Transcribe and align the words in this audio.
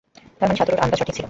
তারমানে 0.37 0.57
সাতোরুর 0.59 0.83
আন্দাজ 0.83 0.97
সঠিক 0.99 1.13
ছিলো? 1.13 1.19